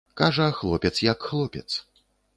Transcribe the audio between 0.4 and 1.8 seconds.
хлопец як хлопец.